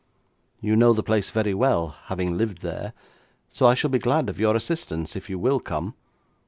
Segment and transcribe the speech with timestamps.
[0.61, 2.93] You know the place very well, having lived there,
[3.51, 5.93] so I shall be glad of your assistance if you will come.